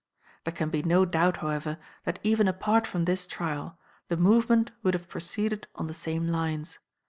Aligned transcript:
There 0.45 0.51
can 0.51 0.71
be 0.71 0.81
no 0.81 1.05
doubt, 1.05 1.37
however, 1.45 1.77
that 2.05 2.17
even 2.23 2.47
apart 2.47 2.87
from 2.87 3.05
this 3.05 3.27
trial 3.27 3.77
the 4.07 4.17
movement 4.17 4.71
would 4.81 4.95
have 4.95 5.07
proceeded 5.07 5.67
on 5.75 5.85
the 5.85 5.93
same 5.93 6.27
lines. 6.27 6.79